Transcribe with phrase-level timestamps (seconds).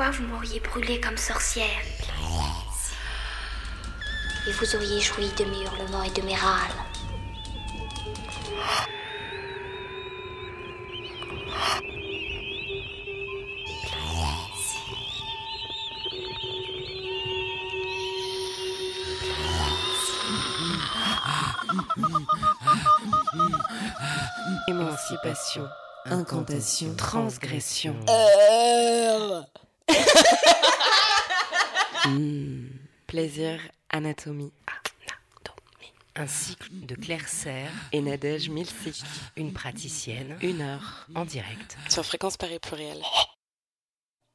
[0.00, 1.66] Vous m'auriez brûlé comme sorcière.
[4.46, 6.70] Et vous auriez joui de mes hurlements et de mes râles.
[24.68, 25.68] Émancipation,
[26.06, 27.96] incantation, transgression.
[32.08, 32.68] Hmm.
[33.06, 34.52] Plaisir, anatomie.
[36.16, 39.02] Un cycle de Claire Serre et Nadège Milsik,
[39.36, 41.76] une praticienne, une heure en direct.
[41.88, 43.00] Sur Fréquence Paris Pluriel.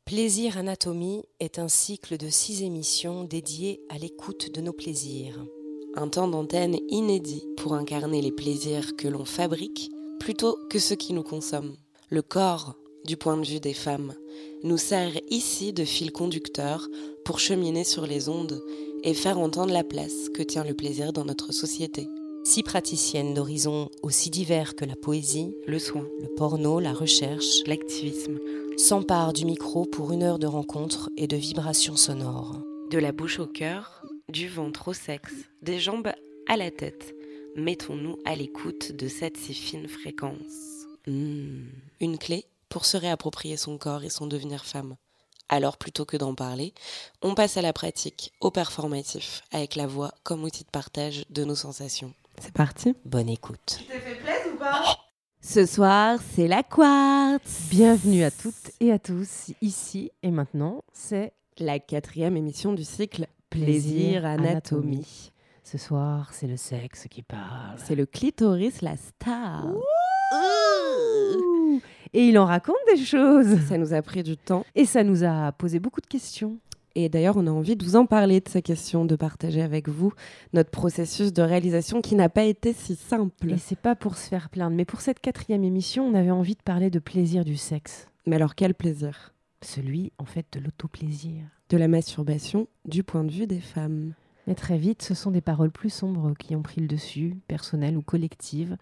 [0.06, 5.44] Plaisir Anatomie est un cycle de six émissions dédiées à l'écoute de nos plaisirs.
[5.96, 11.14] Un temps d'antenne inédit pour incarner les plaisirs que l'on fabrique plutôt que ceux qui
[11.14, 11.76] nous consomment.
[12.10, 14.14] Le corps, du point de vue des femmes,
[14.64, 16.88] nous sert ici de fil conducteur
[17.26, 18.62] pour cheminer sur les ondes
[19.04, 22.08] et faire entendre la place que tient le plaisir dans notre société.
[22.46, 28.40] Six praticiennes d'horizons aussi divers que la poésie, Le soin, le porno, la recherche, l'activisme,
[28.78, 32.60] s'emparent du micro pour une heure de rencontre et de vibrations sonores.
[32.92, 36.12] de la bouche au cœur, du ventre au sexe, des jambes
[36.48, 37.16] à la tête.
[37.56, 40.86] Mettons-nous à l'écoute de cette si fine fréquence.
[41.08, 41.66] Hmm,
[42.02, 44.96] Une clé pour se réapproprier son corps et son devenir femme.
[45.48, 46.74] Alors plutôt que d'en parler,
[47.22, 51.44] on passe à la pratique, au performatif, avec la voix comme outil de partage de
[51.44, 52.16] nos sensations.
[52.42, 52.96] C'est parti.
[53.06, 53.80] Bonne écoute.
[55.40, 57.70] Ce soir, c'est la quartz.
[57.70, 60.84] Bienvenue à toutes et à tous ici et maintenant.
[60.94, 65.32] C'est la quatrième émission du cycle Plaisir Anatomie.
[65.64, 67.78] Ce soir, c'est le sexe qui parle.
[67.78, 69.68] C'est le clitoris, la star.
[69.68, 70.83] Ouh.
[72.14, 73.60] Et il en raconte des choses.
[73.68, 76.58] Ça nous a pris du temps et ça nous a posé beaucoup de questions.
[76.96, 79.90] Et d'ailleurs, on a envie de vous en parler de ces questions, de partager avec
[79.90, 80.14] vous
[80.54, 83.52] notre processus de réalisation qui n'a pas été si simple.
[83.52, 86.54] Et c'est pas pour se faire plaindre, mais pour cette quatrième émission, on avait envie
[86.54, 88.08] de parler de plaisir du sexe.
[88.28, 89.34] Mais alors, quel plaisir?
[89.64, 91.42] Celui, en fait, de l'autoplaisir.
[91.70, 94.14] De la masturbation du point de vue des femmes.
[94.46, 97.98] Mais très vite, ce sont des paroles plus sombres qui ont pris le dessus, personnelles
[97.98, 98.78] ou collectives.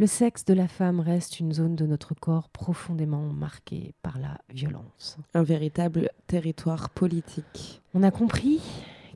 [0.00, 4.38] Le sexe de la femme reste une zone de notre corps profondément marquée par la
[4.52, 5.18] violence.
[5.34, 7.80] Un véritable territoire politique.
[7.94, 8.60] On a compris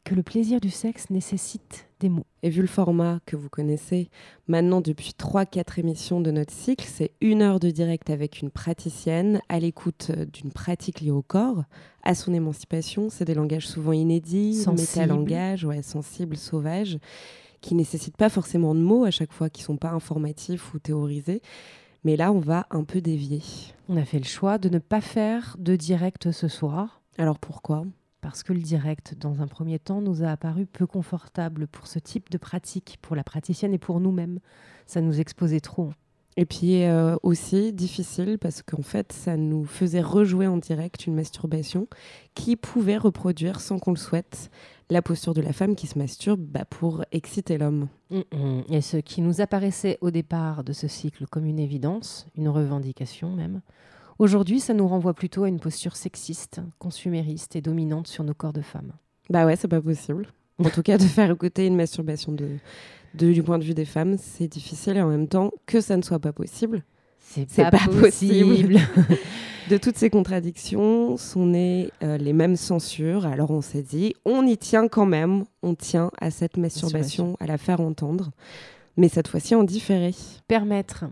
[0.05, 2.25] que le plaisir du sexe nécessite des mots.
[2.45, 4.09] Et vu le format que vous connaissez,
[4.47, 9.41] maintenant depuis 3-4 émissions de notre cycle, c'est une heure de direct avec une praticienne
[9.49, 11.65] à l'écoute d'une pratique liée au corps,
[12.05, 13.11] à son émancipation.
[13.11, 14.81] C'est des langages souvent inédits, Sensibles.
[15.03, 16.99] métalangages, ouais, sensibles, sauvages,
[17.61, 21.43] qui nécessitent pas forcément de mots à chaque fois, qui sont pas informatifs ou théorisés.
[22.05, 23.43] Mais là, on va un peu dévier.
[23.89, 27.85] On a fait le choix de ne pas faire de direct ce soir, Alors pourquoi?
[28.21, 31.99] Parce que le direct, dans un premier temps, nous a apparu peu confortable pour ce
[31.99, 34.41] type de pratique, pour la praticienne et pour nous-mêmes.
[34.87, 35.91] Ça nous exposait trop.
[36.37, 41.17] Et puis euh, aussi difficile parce qu'en fait, ça nous faisait rejouer en direct une
[41.17, 41.89] masturbation
[42.35, 44.51] qui pouvait reproduire, sans qu'on le souhaite,
[44.91, 47.89] la posture de la femme qui se masturbe bah, pour exciter l'homme.
[48.71, 53.31] Et ce qui nous apparaissait au départ de ce cycle comme une évidence, une revendication
[53.31, 53.61] même,
[54.19, 58.53] aujourd'hui, ça nous renvoie plutôt à une posture sexiste, consumériste et dominante sur nos corps
[58.55, 58.93] de femmes.
[59.31, 60.27] Bah ouais, c'est pas possible.
[60.59, 62.49] En tout cas, de faire écouter une masturbation de,
[63.15, 65.97] de- du point de vue des femmes, c'est difficile et en même temps que ça
[65.97, 66.83] ne soit pas possible.
[67.29, 68.79] C'est pas possible.
[69.71, 73.27] De toutes ces contradictions sont nées euh, les mêmes censures.
[73.27, 77.47] Alors on s'est dit, on y tient quand même, on tient à cette masturbation, à
[77.47, 78.31] la faire entendre,
[78.97, 80.15] mais cette fois-ci en différé.
[80.47, 81.05] Permettre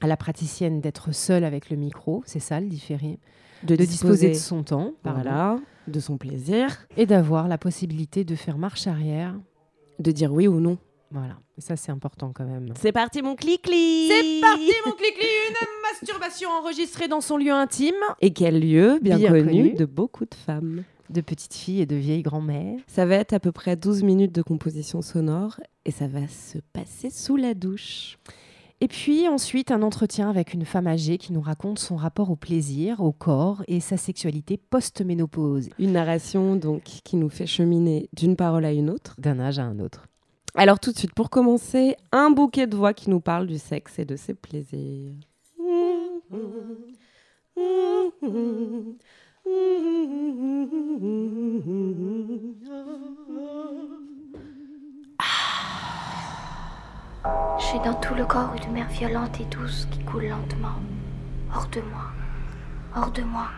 [0.00, 3.18] à la praticienne d'être seule avec le micro, c'est ça le différé,
[3.64, 8.36] De, de disposer de son temps, voilà, de son plaisir, et d'avoir la possibilité de
[8.36, 9.34] faire marche arrière.
[9.98, 10.78] de dire oui ou non.
[11.12, 12.72] Voilà, Et ça c'est important quand même.
[12.80, 15.54] C'est parti mon clic-clic C'est parti mon clic une
[15.92, 19.72] masturbation enregistrée dans son lieu intime Et quel lieu bien, Bien connu, connu.
[19.74, 20.84] de beaucoup de femmes.
[21.10, 22.78] de petites filles et de vieilles grand-mères.
[22.86, 26.58] Ça va être à peu près 12 minutes de composition sonore et ça va se
[26.72, 28.16] passer sous la douche.
[28.80, 32.36] Et puis ensuite un entretien avec une femme âgée qui nous raconte son rapport au
[32.36, 38.34] plaisir, au corps et sa sexualité post-ménopause, Une narration donc qui nous fait cheminer d'une
[38.34, 39.14] parole à une autre.
[39.18, 40.08] d'un âge à un autre.
[40.54, 43.98] Alors tout de suite, pour commencer, un bouquet de voix qui nous parle du sexe
[43.98, 45.14] et de ses plaisirs.
[57.58, 60.76] J'ai dans tout le corps une mer violente et douce qui coule lentement.
[61.54, 62.12] Hors de moi.
[62.94, 63.48] Hors de moi.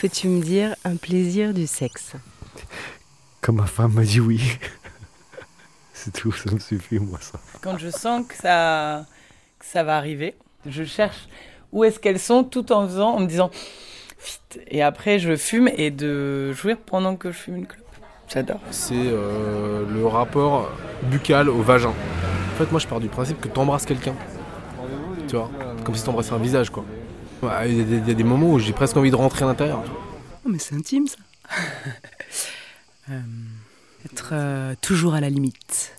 [0.00, 2.14] Peux-tu me dire un plaisir du sexe?
[3.42, 4.40] Comme ma femme m'a dit oui.
[5.92, 7.38] C'est tout, ça me suffit, moi, ça.
[7.60, 9.04] Quand je sens que ça,
[9.58, 11.28] que ça va arriver, je cherche
[11.70, 13.50] où est-ce qu'elles sont tout en faisant, en me disant
[14.24, 14.62] vite.
[14.68, 17.84] Et après, je fume et de jouir pendant que je fume une clope.
[18.26, 18.60] J'adore.
[18.70, 20.70] C'est euh, le rapport
[21.10, 21.90] buccal au vagin.
[21.90, 24.14] En fait, moi, je pars du principe que tu embrasses quelqu'un.
[25.28, 25.50] Tu vois?
[25.84, 26.86] Comme si tu embrassais un visage, quoi.
[27.42, 29.48] Il y, a des- y a des moments où j'ai presque envie de rentrer à
[29.48, 29.82] l'intérieur.
[30.44, 31.16] Oh, mais c'est intime ça.
[33.10, 33.18] Euh,
[34.04, 35.94] être euh, toujours à la limite.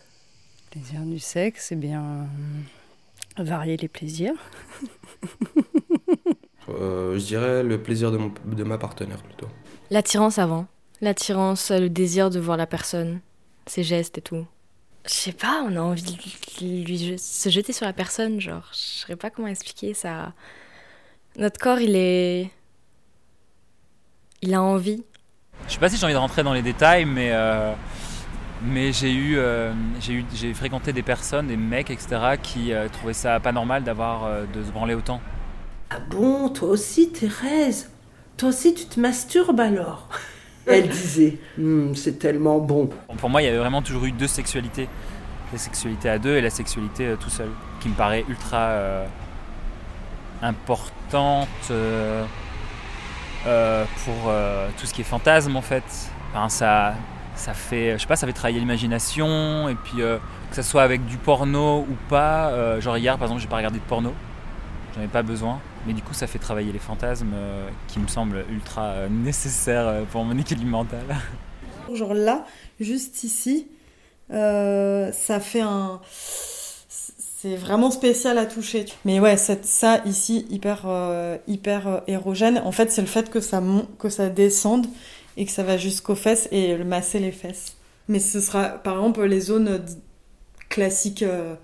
[0.69, 2.01] Plaisir du sexe, eh bien,
[3.39, 4.35] euh, varier les plaisirs.
[6.69, 9.47] Euh, je dirais le plaisir de, mon- de ma partenaire plutôt.
[9.89, 10.67] L'attirance avant.
[11.01, 13.19] L'attirance, le désir de voir la personne,
[13.65, 14.45] ses gestes et tout.
[15.05, 18.77] Je sais pas, on a envie de lui se jeter sur la personne, genre, je
[19.01, 20.33] saurais pas comment expliquer ça.
[21.37, 22.49] Notre corps, il est.
[24.41, 25.03] Il a envie.
[25.67, 27.73] Je sais pas si j'ai envie de rentrer dans les détails, mais, euh,
[28.63, 32.87] mais j'ai eu, euh, j'ai eu, j'ai fréquenté des personnes, des mecs, etc., qui euh,
[32.89, 35.21] trouvaient ça pas normal d'avoir euh, de se branler autant.
[35.91, 37.91] Ah bon, toi aussi, Thérèse?
[38.37, 40.09] Toi aussi, tu te masturbes alors?
[40.65, 42.89] Elle disait, Hum, c'est tellement bon.
[43.07, 44.87] Bon, Pour moi, il y avait vraiment toujours eu deux sexualités.
[45.51, 47.49] La sexualité à deux et la sexualité euh, tout seul,
[47.81, 49.05] qui me paraît ultra euh,
[50.41, 52.25] importante euh,
[53.45, 55.83] euh, pour euh, tout ce qui est fantasme en fait.
[56.49, 56.95] Ça,
[57.35, 60.19] ça fait, je sais pas, ça fait travailler l'imagination et puis que
[60.51, 62.79] ça soit avec du porno ou pas.
[62.79, 64.13] genre hier, par exemple, j'ai pas regardé de porno,
[64.95, 67.33] j'en ai pas besoin, mais du coup, ça fait travailler les fantasmes
[67.87, 71.03] qui me semblent ultra nécessaires pour mon équilibre mental.
[71.93, 72.45] Genre là,
[72.79, 73.67] juste ici,
[74.29, 75.99] ça fait un.
[77.41, 78.85] C'est vraiment spécial à toucher.
[79.03, 83.39] Mais ouais, ça ici, hyper, euh, hyper euh, érogène, en fait, c'est le fait que
[83.39, 84.85] ça, mon- que ça descende
[85.37, 87.77] et que ça va jusqu'aux fesses et le masser les fesses.
[88.07, 89.83] Mais ce sera, par exemple, les zones
[90.69, 91.55] classiques euh,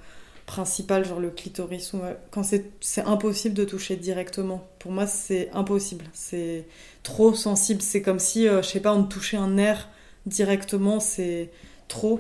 [0.48, 2.00] principales, genre le clitoris, ou,
[2.32, 4.68] quand c'est impossible de toucher directement.
[4.80, 6.06] Pour moi, c'est impossible.
[6.12, 6.66] C'est
[7.04, 7.84] trop sensible.
[7.84, 9.90] C'est comme si, euh, je sais pas, on touchait un nerf
[10.26, 11.52] directement, c'est
[11.88, 12.20] trop.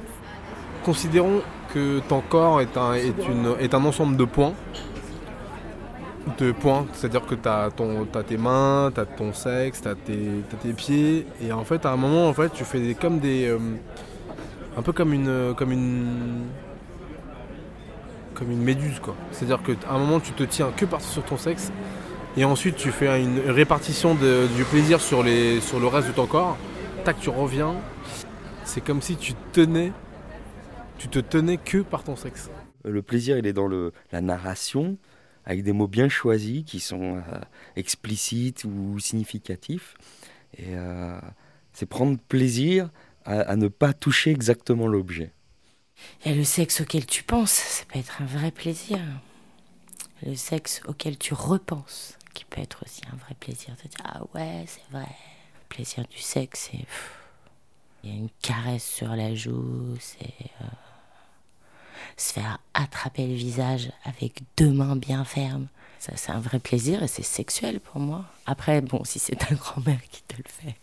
[0.83, 1.41] Considérons
[1.73, 4.53] que ton corps est un, est une, est un ensemble de points.
[6.37, 7.71] De points, c'est-à-dire que tu as,
[8.23, 11.95] tes mains, tu as ton sexe, tu as, tes pieds, et en fait, à un
[11.95, 13.47] moment, en fait, tu fais des, comme des.
[13.47, 13.57] euh,
[14.77, 15.53] un peu comme une.
[15.55, 16.47] Comme une
[18.37, 19.15] comme une méduse quoi.
[19.31, 21.71] C'est-à-dire qu'à un moment tu te tiens que sur ton sexe
[22.37, 26.27] et ensuite tu fais une répartition du plaisir sur, les, sur le reste de ton
[26.27, 26.55] corps.
[27.03, 27.73] Tac, tu reviens.
[28.67, 29.93] C'est comme si tu tenais,
[30.97, 32.49] tu te tenais que par ton sexe.
[32.83, 34.97] Le plaisir, il est dans le, la narration,
[35.45, 37.21] avec des mots bien choisis qui sont euh,
[37.77, 39.95] explicites ou significatifs.
[40.57, 41.17] Et euh,
[41.71, 42.89] c'est prendre plaisir
[43.23, 45.31] à, à ne pas toucher exactement l'objet.
[46.25, 48.99] Il y a le sexe auquel tu penses, ça peut être un vrai plaisir.
[50.25, 53.75] Le sexe auquel tu repenses, qui peut être aussi un vrai plaisir.
[53.81, 55.07] De dire, ah ouais, c'est vrai.
[55.07, 56.85] Le plaisir du sexe, c'est.
[58.03, 60.51] Il y a une caresse sur la joue, c'est.
[60.61, 60.65] euh,
[62.17, 65.67] se faire attraper le visage avec deux mains bien fermes.
[65.99, 68.25] Ça, c'est un vrai plaisir et c'est sexuel pour moi.
[68.45, 70.75] Après, bon, si c'est ta grand-mère qui te le fait.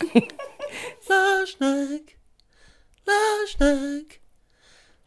[1.08, 2.18] Lâche-neck,
[3.06, 4.20] lâche-neck,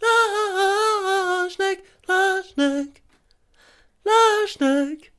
[0.01, 3.03] lâche-neck, lâche-neck, lâche-neck,
[4.05, 5.13] lâche-neck,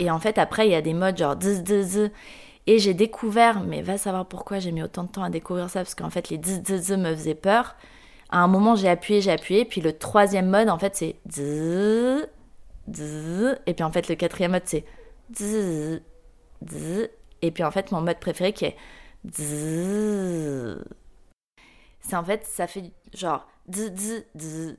[0.00, 2.10] Et en fait, après, il y a des modes genre zzz, zzz.
[2.66, 5.80] Et j'ai découvert, mais va savoir pourquoi j'ai mis autant de temps à découvrir ça,
[5.80, 7.76] parce qu'en fait, les zzz, zzz me faisaient peur.
[8.30, 12.28] À un moment, j'ai appuyé, j'ai appuyé, puis le troisième mode, en fait, c'est zzz,
[12.90, 13.58] zzz.
[13.66, 14.84] Et puis en fait, le quatrième mode, c'est
[15.36, 16.00] zzz,
[16.66, 17.08] zzz.
[17.42, 18.76] Et puis en fait, mon mode préféré qui est
[19.30, 20.82] zzz.
[22.00, 24.76] C'est en fait, ça fait genre zzz, zzz.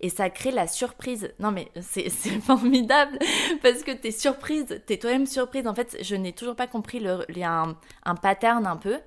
[0.00, 1.32] Et ça crée la surprise.
[1.38, 3.18] Non mais c'est formidable
[3.62, 5.66] parce que t'es surprise, t'es toi-même surprise.
[5.66, 7.66] En fait, je n'ai toujours pas compris, le- il y a
[8.04, 8.98] un, pattern un peu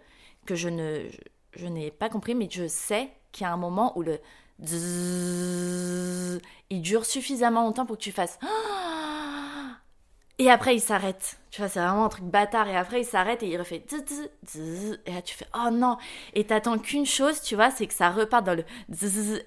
[0.45, 1.05] que je ne
[1.55, 4.19] je, n'ai pas compris, mais je sais qu'il y a un moment où le
[6.69, 8.37] il dure suffisamment longtemps pour que tu fasses
[10.41, 11.37] et après il s'arrête.
[11.51, 12.67] Tu vois, c'est vraiment un truc bâtard.
[12.67, 13.85] Et après il s'arrête et il refait.
[15.05, 15.97] Et là tu fais oh non.
[16.33, 18.65] Et t'attends qu'une chose, tu vois, c'est que ça reparte dans le.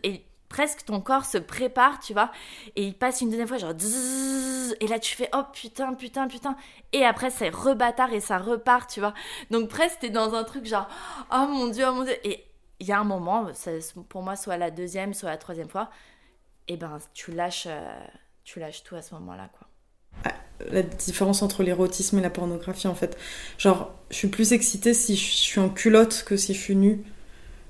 [0.04, 2.30] Et presque ton corps se prépare, tu vois,
[2.76, 6.56] et il passe une deuxième fois, genre, et là tu fais, oh putain, putain, putain,
[6.92, 9.14] et après c'est rebâtard et ça repart, tu vois.
[9.50, 10.86] Donc presque t'es dans un truc genre,
[11.32, 12.44] oh mon dieu, oh mon dieu, et
[12.78, 13.48] il y a un moment,
[14.08, 15.90] pour moi, soit la deuxième, soit la troisième fois,
[16.68, 18.06] et ben tu lâches, euh,
[18.44, 19.66] tu lâches tout à ce moment-là, quoi
[20.70, 23.16] la différence entre l'érotisme et la pornographie en fait.
[23.58, 27.02] Genre, je suis plus excitée si je suis en culotte que si je suis nue.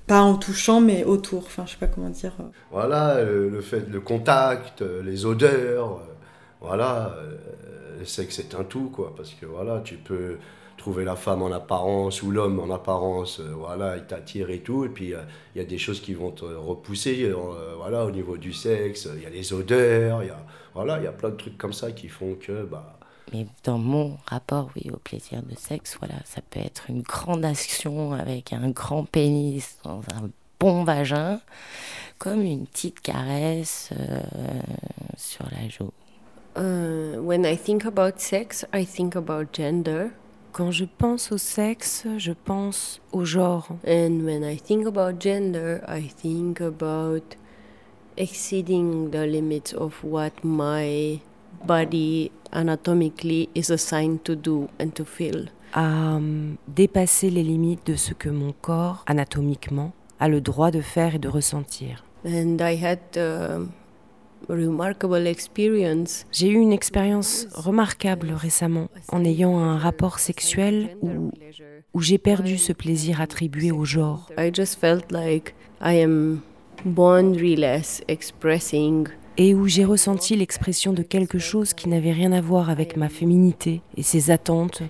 [0.07, 1.43] Pas en touchant, mais autour.
[1.47, 2.33] Enfin, je sais pas comment dire.
[2.71, 6.13] Voilà, euh, le fait, le contact, euh, les odeurs, euh,
[6.61, 7.15] voilà,
[7.97, 9.15] le sexe c'est un tout, quoi.
[9.17, 10.37] Parce que voilà, tu peux
[10.85, 14.85] trouver la femme en apparence ou l'homme en apparence, voilà, il t'attire et tout.
[14.85, 15.13] Et puis
[15.55, 17.33] il y a des choses qui vont te repousser,
[17.75, 19.09] voilà, au niveau du sexe.
[19.15, 20.37] Il y a les odeurs, il y a,
[20.75, 22.99] voilà, il y a plein de trucs comme ça qui font que, bah,
[23.33, 27.43] mais dans mon rapport, oui, au plaisir de sexe, voilà, ça peut être une grande
[27.43, 31.41] action avec un grand pénis dans un bon vagin,
[32.19, 34.21] comme une petite caresse euh,
[35.17, 35.91] sur la joue.
[36.55, 40.11] Uh, when I think about sex, I think about gender.
[40.55, 43.67] Quand je pense au sexe, je pense au genre.
[43.85, 47.35] And when I think about gender, I think about
[48.15, 51.19] exceeding the limits of what my
[51.67, 55.49] body anatomically is assigned to do and to feel.
[55.73, 60.79] À um, dépasser les limites de ce que mon corps, anatomiquement, a le droit de
[60.79, 62.05] faire et de ressentir.
[62.23, 63.67] And I had experience.
[66.31, 71.31] J'ai eu une expérience remarquable récemment en ayant un rapport sexuel où,
[71.93, 74.29] où j'ai perdu ce plaisir attribué au genre.
[74.37, 76.41] I just felt like I am
[76.85, 82.69] boundaryless expressing et où j'ai ressenti l'expression de quelque chose qui n'avait rien à voir
[82.69, 84.81] avec ma féminité et ses attentes.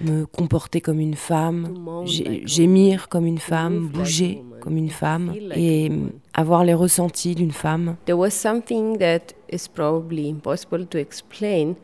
[0.00, 2.04] Me comporter comme une femme,
[2.44, 5.90] gémir comme une femme, bouger comme une femme et
[6.34, 7.96] avoir les ressentis d'une femme.
[8.06, 11.76] There was something that is probably impossible to explain,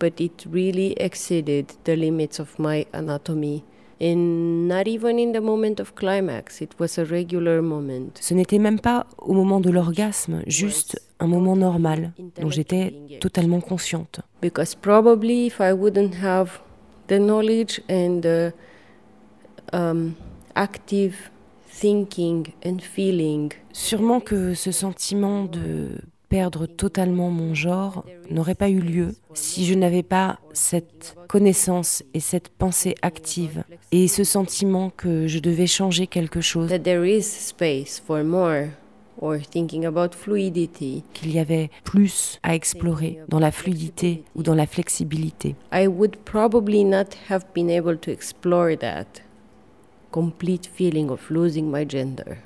[0.00, 3.64] but it really exceeded the limits of my anatomy.
[8.20, 13.60] Ce n'était même pas au moment de l'orgasme, juste un moment normal dont j'étais totalement
[13.60, 14.20] consciente.
[14.40, 16.60] Because probably if I wouldn't have
[17.06, 18.52] the knowledge and the
[19.72, 20.14] um,
[20.56, 21.30] active
[21.68, 23.52] thinking and feeling.
[23.72, 25.90] Sûrement que ce sentiment de
[26.32, 32.20] perdre totalement mon genre n'aurait pas eu lieu si je n'avais pas cette connaissance et
[32.20, 36.70] cette pensée active et ce sentiment que je devais changer quelque chose.
[41.12, 45.54] Qu'il y avait plus à explorer dans la fluidité ou dans la flexibilité.
[45.70, 49.20] I would probably not have been able to explore that
[50.10, 52.38] complete feeling of losing my gender.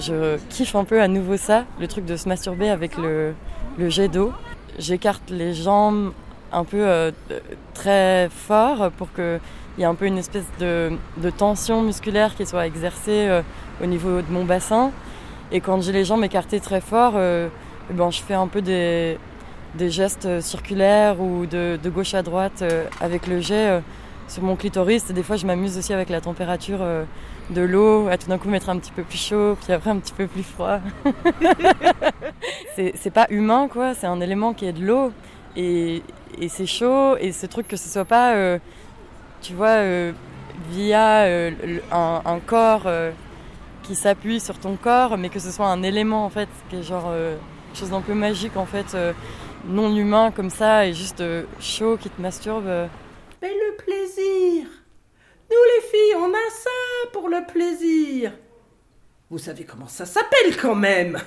[0.00, 3.34] Je kiffe un peu à nouveau ça, le truc de se masturber avec le,
[3.88, 4.32] jet d'eau.
[4.78, 6.12] J'écarte les jambes
[6.52, 7.10] un peu euh,
[7.74, 9.40] très fort pour qu'il
[9.78, 10.90] y ait un peu une espèce de,
[11.36, 13.42] tension musculaire qui soit exercée euh,
[13.82, 14.90] au niveau de mon bassin.
[15.52, 17.48] Et quand j'ai les jambes écartées très fort, euh,
[17.90, 19.18] eh ben, je fais un peu des,
[19.78, 22.64] gestes circulaires ou de, gauche à droite
[23.00, 23.82] avec le jet
[24.30, 25.06] sur mon clitoris.
[25.06, 27.04] Des fois, je m'amuse aussi avec la température euh,
[27.50, 29.98] de l'eau, à tout d'un coup mettre un petit peu plus chaud, puis après un
[29.98, 30.80] petit peu plus froid.
[32.76, 33.94] c'est pas humain, quoi.
[33.94, 35.12] C'est un élément qui est de l'eau.
[35.56, 36.02] Et,
[36.48, 37.16] c'est chaud.
[37.18, 38.58] Et ce truc que ce soit pas, euh,
[39.42, 40.12] tu vois, euh,
[40.70, 41.24] via
[41.92, 42.88] un, un, corps
[43.82, 46.82] qui s'appuie sur ton corps, mais que ce soit un élément, en fait, qui est
[46.82, 47.12] genre
[47.74, 48.96] chose d'un peu magique, en fait,
[49.66, 51.22] non humain comme ça, et juste
[51.60, 52.88] chaud qui te masturbe.
[53.42, 54.66] Mais le plaisir
[55.50, 58.32] Nous les filles, on a ça pour le plaisir
[59.30, 61.18] Vous savez comment ça s'appelle quand même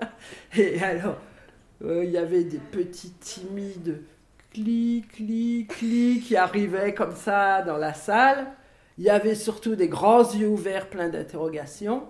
[0.56, 1.18] Et alors,
[1.84, 4.02] euh, il y avait des petits timides
[4.50, 8.48] clic, clic, clic qui arrivaient comme ça dans la salle.
[8.96, 12.04] Il y avait surtout des grands yeux ouverts pleins d'interrogations.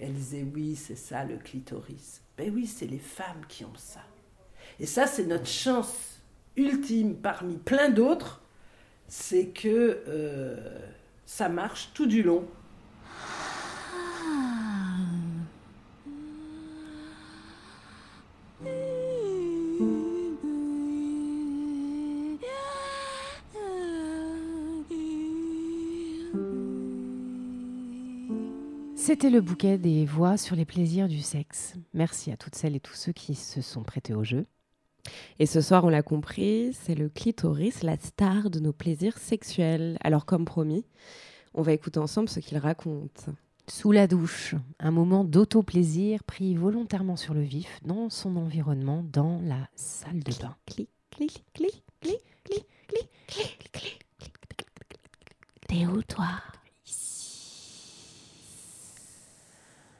[0.00, 2.22] Elle disait oui, c'est ça le clitoris.
[2.36, 4.00] Ben oui, c'est les femmes qui ont ça.
[4.78, 6.20] Et ça, c'est notre chance
[6.56, 8.42] ultime parmi plein d'autres,
[9.08, 10.56] c'est que euh,
[11.24, 12.44] ça marche tout du long.
[28.94, 31.74] C'était le bouquet des voix sur les plaisirs du sexe.
[31.94, 34.44] Merci à toutes celles et tous ceux qui se sont prêtés au jeu.
[35.38, 39.96] Et ce soir, on l'a compris, c'est le clitoris, la star de nos plaisirs sexuels.
[40.02, 40.84] Alors, comme promis,
[41.54, 43.26] on va écouter ensemble ce qu'il raconte.
[43.68, 49.40] Sous la douche, un moment d'auto-plaisir pris volontairement sur le vif dans son environnement, dans
[49.42, 50.56] la salle de bain.
[50.66, 54.04] Clic, clic, clic, clic, clic, clic, clic, clic.
[55.68, 56.28] T'es où, toi?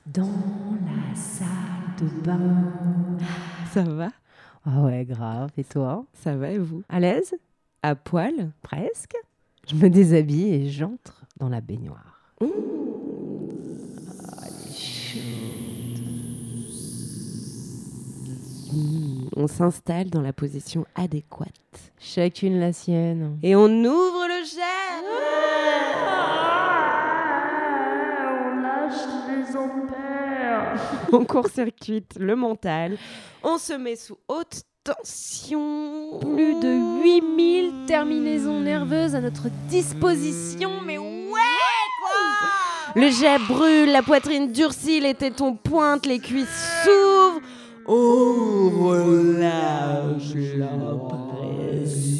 [0.07, 1.49] Dans la salle
[2.01, 2.73] de bain.
[3.71, 4.09] Ça va?
[4.71, 5.51] Ah ouais, grave.
[5.57, 6.05] Et toi?
[6.13, 6.83] Ça va et vous?
[6.91, 7.35] À l'aise?
[7.83, 8.51] À poil?
[8.61, 9.17] Presque.
[9.67, 12.35] Je me déshabille et j'entre dans la baignoire.
[12.43, 12.47] Mmh.
[18.75, 21.49] Mmh, on s'installe dans la position adéquate.
[21.99, 23.39] Chacune la sienne.
[23.43, 24.61] Et on ouvre le jet
[28.27, 31.09] On lâche les ampères.
[31.13, 32.99] On court-circuite le mental.
[33.43, 36.19] On se met sous haute tension.
[36.21, 41.31] Plus de 8000 terminaisons nerveuses à notre disposition, mais ouais
[42.01, 46.49] quoi Le jet brûle, la poitrine durcit, les tétons pointent, les cuisses
[46.85, 47.41] s'ouvrent.
[47.87, 50.67] Oh, relâche la
[51.09, 52.19] pression.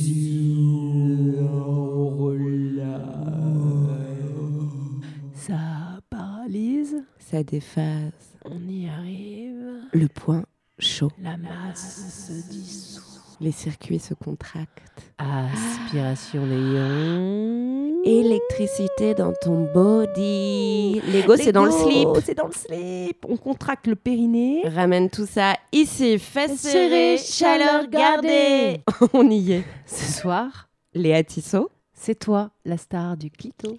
[5.35, 7.03] Ça paralyse.
[7.19, 8.13] Ça déphase.
[8.45, 9.83] On y arrive.
[9.93, 10.45] Le point
[10.79, 11.11] chaud.
[11.23, 13.03] La masse se dissout.
[13.41, 14.83] Les circuits se contractent.
[15.19, 18.03] Aspiration néon.
[18.05, 21.01] Électricité dans ton body.
[21.13, 22.09] L'ego, c'est dans le slip.
[22.25, 23.25] C'est dans le slip.
[23.29, 24.63] On contracte le périnée.
[24.67, 26.19] Ramène tout ça ici.
[26.19, 28.81] Fesses serrées, chaleur gardée.
[29.13, 29.65] On y est.
[29.87, 31.71] Ce soir, Léa Tissot.
[31.95, 33.77] c'est toi la star du clito.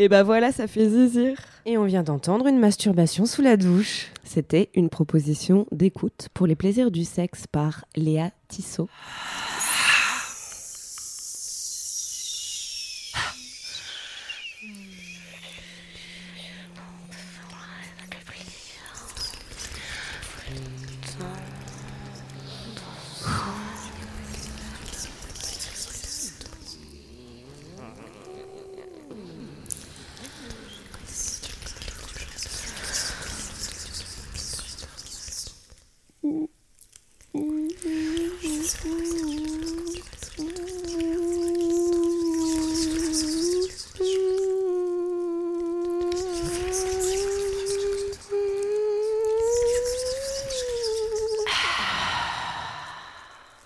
[0.00, 1.36] Et bah voilà, ça fait zizir.
[1.66, 4.12] Et on vient d'entendre une masturbation sous la douche.
[4.22, 8.88] C'était une proposition d'écoute pour les plaisirs du sexe par Léa Tissot.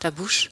[0.03, 0.51] Ta bouche,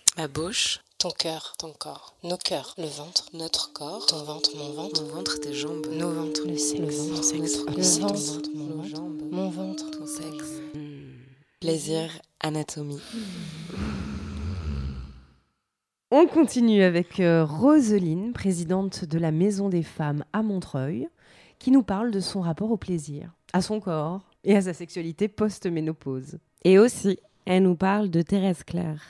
[0.98, 5.08] ton cœur, ton corps, nos cœurs, le ventre, notre corps, ton ventre, mon ventre, mon
[5.14, 8.66] ventre, tes jambes, nos ventres, le sexe, le ventre, mon sexe, notre- le ventre, mon
[8.76, 10.60] ventre, jambes, mon ventre, ton sexe.
[11.60, 12.10] plaisir,
[12.40, 13.00] anatomie.
[16.10, 21.08] On continue avec euh, Roseline, présidente de la Maison des Femmes à Montreuil,
[21.58, 25.28] qui nous parle de son rapport au plaisir, à son corps et à sa sexualité
[25.28, 26.38] post-ménopause.
[26.64, 29.02] Et aussi, elle nous parle de Thérèse Claire,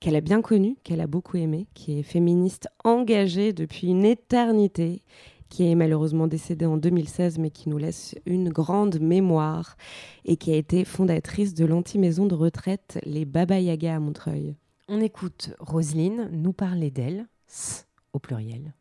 [0.00, 5.02] qu'elle a bien connue, qu'elle a beaucoup aimée, qui est féministe engagée depuis une éternité,
[5.48, 9.76] qui est malheureusement décédée en 2016, mais qui nous laisse une grande mémoire,
[10.24, 14.56] et qui a été fondatrice de l'anti-maison de retraite Les Baba Yaga à Montreuil.
[14.88, 18.74] On écoute Roseline nous parler d'elle, s au pluriel.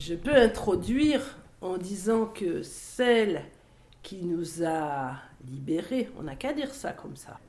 [0.00, 3.42] Je peux introduire en disant que celle
[4.02, 5.16] qui nous a
[5.48, 7.40] libérés, on n'a qu'à dire ça comme ça,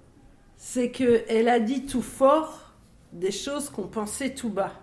[0.57, 2.73] c'est qu'elle a dit tout fort
[3.13, 4.73] des choses qu'on pensait tout bas.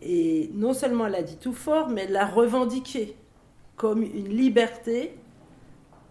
[0.00, 3.16] Et non seulement elle a dit tout fort, mais elle l'a revendiqué
[3.76, 5.14] comme une liberté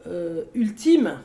[0.07, 1.19] euh, ultime,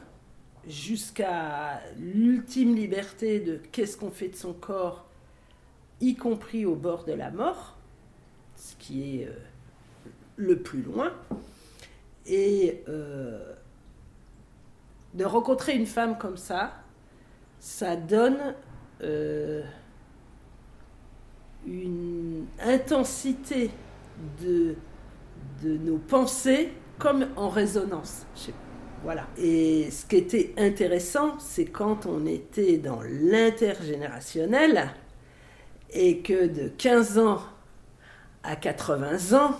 [0.66, 5.06] jusqu'à l'ultime liberté de qu'est-ce qu'on fait de son corps,
[6.00, 7.76] y compris au bord de la mort,
[8.56, 9.32] ce qui est euh,
[10.36, 11.12] le plus loin.
[12.26, 13.54] Et euh,
[15.14, 16.81] de rencontrer une femme comme ça,
[17.62, 18.56] ça donne
[19.04, 19.62] euh,
[21.64, 23.70] une intensité
[24.42, 24.74] de,
[25.62, 28.26] de nos pensées comme en résonance.
[29.04, 29.28] Voilà.
[29.38, 34.90] Et ce qui était intéressant, c'est quand on était dans l'intergénérationnel
[35.92, 37.42] et que de 15 ans
[38.42, 39.56] à 80 ans,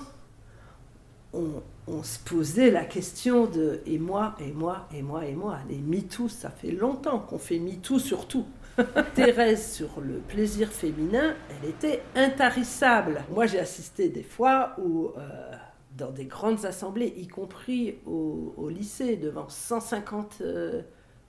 [1.33, 5.59] on, on se posait la question de et moi, et moi, et moi, et moi.
[5.69, 8.47] Les MeToo, ça fait longtemps qu'on fait MeToo sur tout.
[9.15, 13.25] Thérèse, sur le plaisir féminin, elle était intarissable.
[13.31, 15.53] Moi, j'ai assisté des fois où, euh,
[15.97, 20.83] dans des grandes assemblées, y compris au, lycée, devant 150 euh,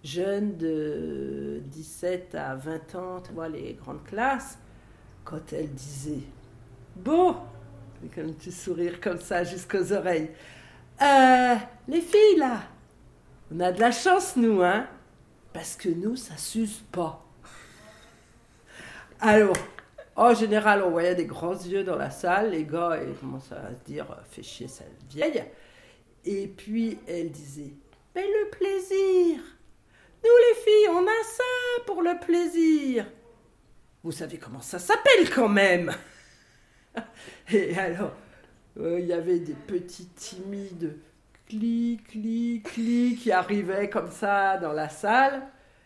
[0.04, 4.60] jeunes de 17 à 20 ans, tu vois, les grandes classes,
[5.26, 6.24] quand elle disait
[6.96, 7.36] Beau
[8.04, 10.30] avec un petit sourire comme ça jusqu'aux oreilles.
[11.02, 11.56] Euh,
[11.88, 12.64] les filles, là,
[13.52, 14.88] on a de la chance, nous, hein
[15.54, 17.24] Parce que nous, ça s'use pas.
[19.20, 19.56] Alors,
[20.16, 22.52] en général, on voyait des grands yeux dans la salle.
[22.52, 25.44] Les gars, ils commençaient à se dire, fais chier cette vieille.
[26.26, 27.74] Et puis, elle disait,
[28.16, 29.40] mais le plaisir
[30.24, 33.06] Nous, les filles, on a ça pour le plaisir
[34.04, 35.92] Vous savez comment ça s'appelle quand même?
[37.52, 38.14] Et alors,
[38.80, 40.98] euh, il y avait des petits timides
[41.48, 45.44] clic, clic, clic qui arrivaient comme ça dans la salle.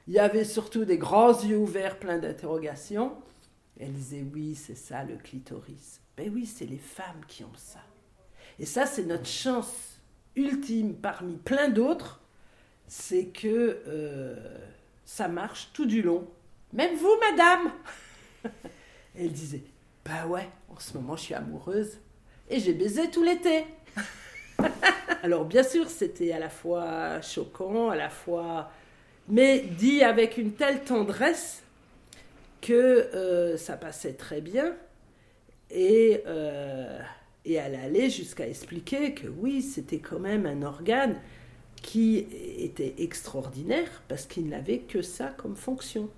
[0.08, 3.14] Il y avait surtout des grands yeux ouverts pleins d'interrogations.
[3.80, 6.02] Elle disait oui, c'est ça le clitoris.
[6.16, 7.82] Ben oui, c'est les femmes qui ont ça.
[8.60, 10.00] Et ça, c'est notre chance
[10.36, 12.22] ultime parmi plein d'autres,
[12.88, 14.58] c'est que euh,
[15.04, 16.28] ça marche tout du long.
[16.74, 17.72] Même vous, madame
[19.16, 19.64] Elle disait,
[20.08, 21.98] bah ouais, en ce moment je suis amoureuse
[22.50, 23.66] et j'ai baisé tout l'été.
[25.24, 28.72] Alors bien sûr, c'était à la fois choquant, à la fois...
[29.30, 31.62] Mais dit avec une telle tendresse
[32.62, 34.74] que euh, ça passait très bien.
[35.70, 37.02] Et, euh,
[37.44, 41.18] et elle allait jusqu'à expliquer que oui, c'était quand même un organe
[41.82, 42.26] qui
[42.58, 46.10] était extraordinaire parce qu'il n'avait que ça comme fonction.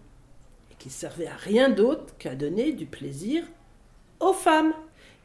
[0.72, 3.44] Et qui servait à rien d'autre qu'à donner du plaisir
[4.20, 4.74] aux femmes.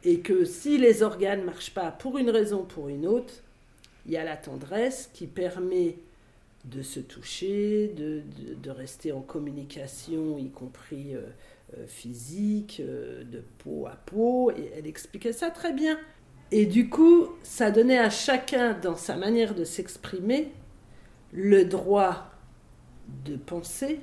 [0.03, 3.33] Et que si les organes ne marchent pas pour une raison ou pour une autre,
[4.05, 5.97] il y a la tendresse qui permet
[6.65, 8.21] de se toucher, de,
[8.61, 11.21] de, rester en communication, y compris euh,
[11.77, 14.51] euh, physique, euh, de peau à peau.
[14.51, 15.99] Et elle expliquait ça très bien.
[16.51, 20.51] Et du coup, ça donnait à chacun, dans sa manière de s'exprimer,
[21.31, 22.31] le droit
[23.25, 23.99] de penser,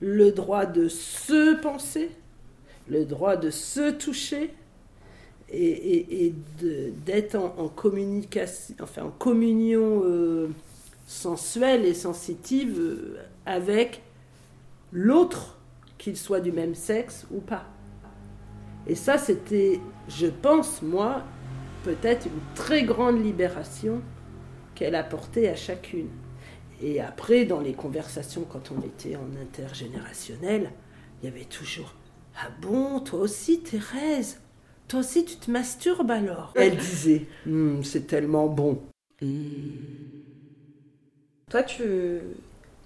[0.00, 2.10] le droit de se penser,
[2.90, 4.52] le droit de se toucher
[5.52, 6.32] et,
[7.06, 10.48] d'être en, communication, enfin en communion euh,
[11.06, 13.16] sensuelle et sensitive euh,
[13.46, 14.02] avec
[14.92, 15.58] l'autre,
[15.98, 17.64] qu'il soit du même sexe ou pas.
[18.86, 21.22] Et ça, c'était, je pense, moi,
[21.84, 24.00] peut-être une très grande libération
[24.74, 26.08] qu'elle apportait à chacune.
[26.80, 30.72] Et après, dans les conversations, quand on était en intergénérationnel,
[31.22, 31.94] il y avait toujours
[32.42, 34.40] Ah bon, toi aussi, Thérèse?
[34.88, 36.52] Toi aussi, tu te masturbes alors?
[36.56, 38.80] Elle disait hum, C'est tellement bon.
[41.50, 41.82] Toi, tu.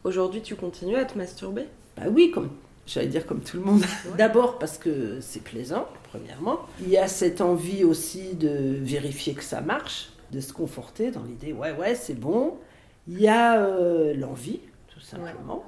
[0.02, 1.66] Aujourd'hui, tu continues à te masturber?
[1.96, 2.50] Bah oui, comme
[2.86, 3.84] j'allais dire comme tout le monde.
[4.18, 6.60] D'abord parce que c'est plaisant, premièrement.
[6.80, 11.22] Il y a cette envie aussi de vérifier que ça marche, de se conforter dans
[11.22, 12.56] l'idée, ouais, ouais, c'est bon.
[13.06, 15.64] Il y a euh, l'envie, tout simplement.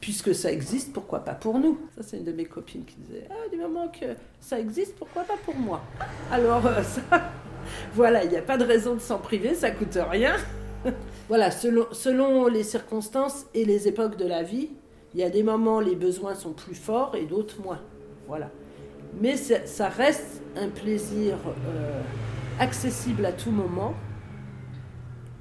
[0.00, 1.78] Puisque ça existe, pourquoi pas pour nous?
[1.96, 4.06] Ça, c'est une de mes copines qui disait, ah, du moment que
[4.40, 5.82] ça existe, pourquoi pas pour moi?
[6.30, 7.02] Alors, euh, ça,
[7.94, 10.36] voilà, il n'y a pas de raison de s'en priver, ça coûte rien.
[11.28, 14.70] voilà, selon, selon les circonstances et les époques de la vie,
[15.14, 17.80] il y a des moments, les besoins sont plus forts et d'autres moins.
[18.28, 18.50] Voilà.
[19.20, 22.00] Mais ça reste un plaisir euh,
[22.60, 23.94] accessible à tout moment.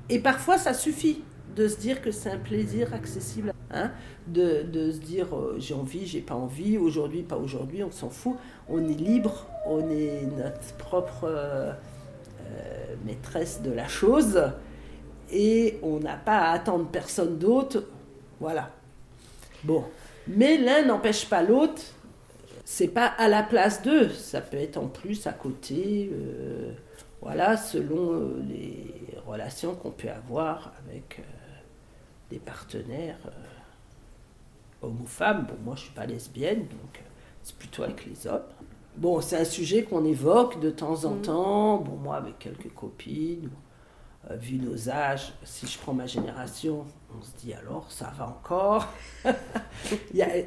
[0.10, 1.24] Et parfois, ça suffit
[1.56, 3.54] de se dire que c'est un plaisir accessible.
[3.72, 3.92] Hein
[4.28, 8.36] de, se dire euh, j'ai envie, j'ai pas envie, aujourd'hui, pas aujourd'hui, on s'en fout.
[8.70, 11.74] On est libre, on est notre propre euh,
[13.06, 14.42] maîtresse de la chose
[15.32, 17.84] et on n'a pas à attendre personne d'autre.
[18.40, 18.72] Voilà.
[19.64, 19.84] Bon.
[20.28, 21.82] Mais l'un n'empêche pas l'autre.
[22.66, 24.10] C'est pas à la place d'eux.
[24.10, 26.10] Ça peut être en plus à côté.
[26.12, 26.74] Euh,
[27.22, 28.94] voilà, selon euh, les
[29.26, 31.24] relations qu'on peut avoir avec euh,
[32.30, 33.18] des partenaires
[34.88, 35.46] hommes ou femmes.
[35.48, 37.04] Bon, moi je suis pas lesbienne, donc
[37.44, 38.42] c'est plutôt avec les hommes.
[38.98, 41.22] Bon, c'est un sujet qu'on évoque de temps en mmh.
[41.22, 41.78] temps.
[41.78, 43.50] Bon, moi avec quelques copines.
[44.30, 46.86] Euh, vu nos âges, si je prends ma génération,
[47.18, 48.88] on se dit alors ça va encore?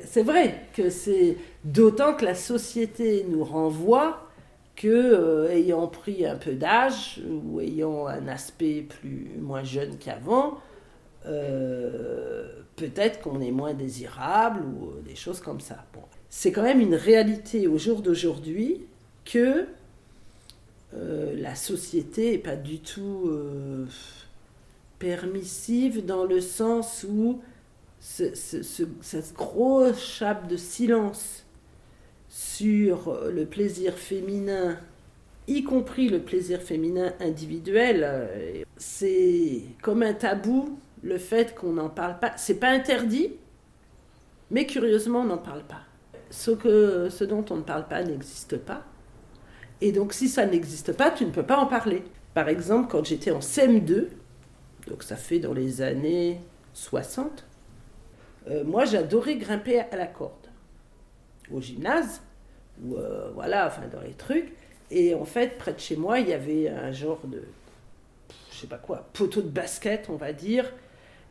[0.05, 4.27] c'est vrai que c'est d'autant que la société nous renvoie
[4.77, 10.59] que euh, ayant pris un peu d'âge ou ayant un aspect plus moins jeune qu'avant,
[11.27, 15.85] euh, peut-être qu'on est moins désirable ou des choses comme ça.
[15.93, 16.03] Bon.
[16.29, 18.87] C'est quand même une réalité au jour d'aujourd'hui
[19.25, 19.67] que
[20.95, 23.87] euh, la société n'est pas du tout euh,
[24.99, 27.41] permissive dans le sens où
[28.01, 31.45] cette grosse chape de silence
[32.29, 34.79] sur le plaisir féminin,
[35.49, 41.89] y compris le plaisir féminin individuel, euh, c'est comme un tabou le fait qu'on n'en
[41.89, 42.33] parle pas.
[42.37, 43.33] C'est pas interdit,
[44.51, 45.83] mais curieusement on n'en parle pas.
[46.31, 48.85] Ce, que, ce dont on ne parle pas n'existe pas.
[49.81, 52.05] Et donc, si ça n'existe pas, tu ne peux pas en parler.
[52.35, 54.09] Par exemple, quand j'étais en CM2,
[54.87, 56.41] donc ça fait dans les années
[56.75, 57.45] 60,
[58.49, 60.33] euh, moi j'adorais grimper à la corde
[61.53, 62.23] au gymnase,
[62.83, 64.53] ou euh, voilà, enfin dans les trucs.
[64.91, 67.43] Et en fait, près de chez moi, il y avait un genre de,
[68.53, 70.73] je sais pas quoi, poteau de basket, on va dire,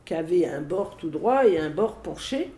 [0.09, 2.49] qui avait un bord tout droit et un bord penché.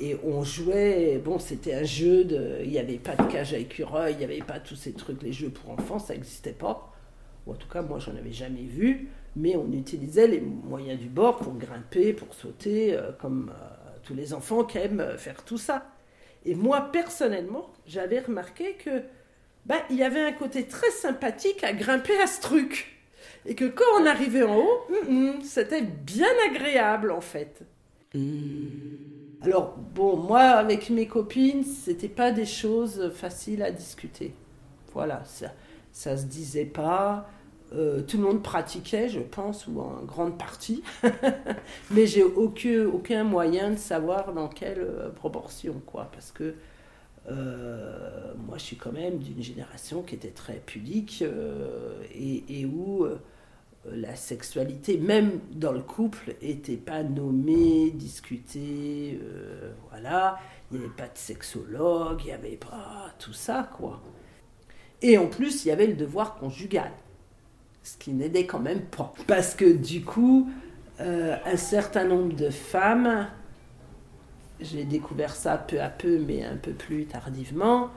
[0.00, 2.60] Et on jouait, bon, c'était un jeu de.
[2.64, 5.22] Il n'y avait pas de cage à écureuil, il n'y avait pas tous ces trucs,
[5.22, 6.94] les jeux pour enfants, ça n'existait pas.
[7.46, 9.10] Ou en tout cas, moi, j'en avais jamais vu.
[9.36, 14.14] Mais on utilisait les moyens du bord pour grimper, pour sauter, euh, comme euh, tous
[14.14, 15.86] les enfants qui aiment euh, faire tout ça.
[16.46, 19.02] Et moi, personnellement, j'avais remarqué que
[19.66, 22.93] bah, il y avait un côté très sympathique à grimper à ce truc.
[23.46, 27.62] Et que quand on arrivait en haut, hum, hum, c'était bien agréable en fait.
[28.14, 28.20] Mmh.
[29.42, 34.32] Alors, bon, moi, avec mes copines, c'était pas des choses faciles à discuter.
[34.94, 35.52] Voilà, ça,
[35.92, 37.28] ça se disait pas.
[37.74, 40.82] Euh, tout le monde pratiquait, je pense, ou en grande partie.
[41.90, 46.08] Mais j'ai aucun, aucun moyen de savoir dans quelle euh, proportion, quoi.
[46.12, 46.54] Parce que
[47.30, 51.24] euh, moi, je suis quand même d'une génération qui était très pudique
[52.14, 53.06] et, où
[53.92, 60.38] la sexualité, même dans le couple, n'était pas nommée, discutée, euh, voilà.
[60.70, 64.00] Il n'y avait pas de sexologue, il n'y avait pas tout ça, quoi.
[65.02, 66.90] Et en plus, il y avait le devoir conjugal,
[67.82, 69.12] ce qui n'aidait quand même pas.
[69.26, 70.50] Parce que du coup,
[71.00, 73.28] euh, un certain nombre de femmes,
[74.60, 77.90] j'ai découvert ça peu à peu, mais un peu plus tardivement,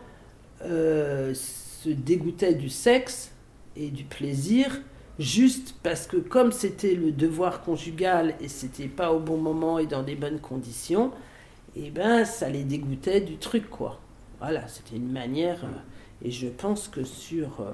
[0.64, 3.32] euh, se dégoûtaient du sexe
[3.76, 4.82] et du plaisir,
[5.20, 9.88] juste parce que comme c'était le devoir conjugal et c'était pas au bon moment et
[9.88, 11.11] dans des bonnes conditions,
[11.76, 13.99] et eh ben ça les dégoûtait du truc quoi.
[14.39, 15.63] Voilà, c'était une manière.
[15.63, 17.72] Euh, et je pense que sur euh,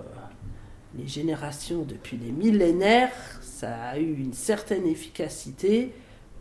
[0.98, 5.94] les générations depuis des millénaires, ça a eu une certaine efficacité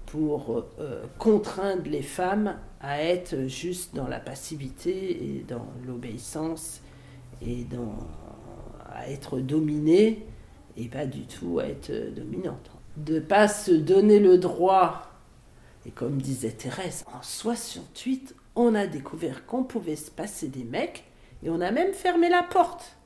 [0.07, 6.81] pour euh, contraindre les femmes à être juste dans la passivité et dans l'obéissance
[7.41, 7.97] et dans,
[8.93, 10.27] à être dominées
[10.77, 12.71] et pas du tout à être dominante.
[12.97, 15.11] De pas se donner le droit,
[15.87, 21.05] et comme disait Thérèse, en 68, on a découvert qu'on pouvait se passer des mecs
[21.43, 22.97] et on a même fermé la porte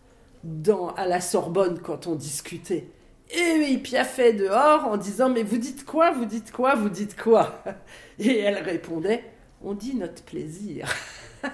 [0.44, 2.88] dans, à la Sorbonne quand on discutait.
[3.30, 7.20] Et il piaffait dehors en disant Mais vous dites quoi Vous dites quoi Vous dites
[7.20, 7.62] quoi?
[8.18, 9.24] Et elle répondait
[9.62, 10.88] On dit notre plaisir.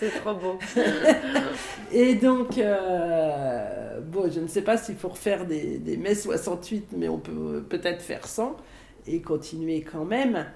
[0.00, 0.58] C'est trop beau.
[1.92, 6.92] et donc, euh, bon, je ne sais pas s'il faut refaire des, des mai 68,
[6.96, 8.56] mais on peut peut-être faire 100
[9.06, 10.46] et continuer quand même.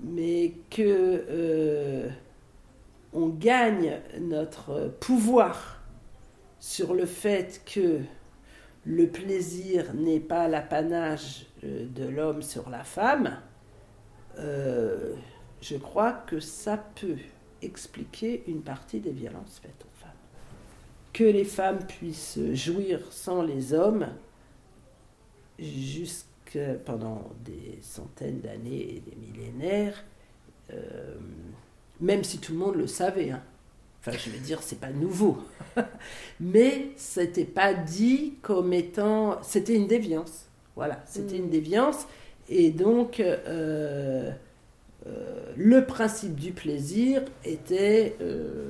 [0.00, 2.08] Mais que euh,
[3.12, 5.82] on gagne notre pouvoir
[6.60, 7.98] sur le fait que
[8.84, 13.38] le plaisir n'est pas l'apanage euh, de l'homme sur la femme,
[15.60, 17.16] je crois que ça peut
[17.62, 20.10] expliquer une partie des violences faites aux femmes.
[21.12, 24.08] Que les femmes puissent jouir sans les hommes
[25.58, 26.28] jusqu'à
[26.84, 30.04] pendant des centaines d'années et des millénaires,
[30.72, 31.16] euh,
[32.00, 33.30] même si tout le monde le savait.
[33.30, 33.42] Hein.
[34.00, 35.38] Enfin, je veux dire, c'est pas nouveau.
[36.40, 39.42] Mais c'était pas dit comme étant.
[39.42, 40.46] C'était une déviance.
[40.76, 41.50] Voilà, c'était une mm.
[41.50, 42.06] déviance.
[42.48, 44.30] Et donc, euh,
[45.56, 48.16] le principe du plaisir était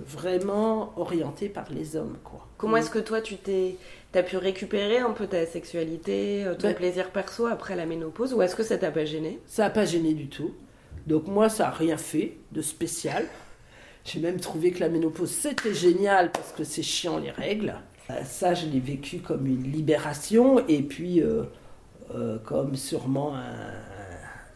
[0.06, 2.16] vraiment orienté par les hommes.
[2.24, 2.46] Quoi.
[2.56, 3.76] Comment est-ce que toi, tu t'es
[4.10, 8.40] T'as pu récupérer un peu ta sexualité, ton ben plaisir perso après la ménopause ou
[8.40, 9.38] est-ce que ça t'a pas gêné?
[9.46, 10.54] Ça n'a pas gêné du tout.
[11.06, 13.24] Donc moi, ça n'a rien fait de spécial.
[14.04, 17.74] J'ai même trouvé que la ménopause, c'était génial parce que c'est chiant les règles.
[18.10, 21.44] Euh, ça, je l'ai vécu comme une libération et puis euh,
[22.14, 23.34] euh, comme sûrement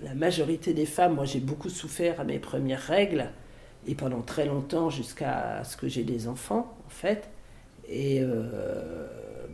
[0.03, 3.26] la majorité des femmes, moi j'ai beaucoup souffert à mes premières règles
[3.86, 7.28] et pendant très longtemps jusqu'à ce que j'ai des enfants en fait.
[7.88, 8.22] Et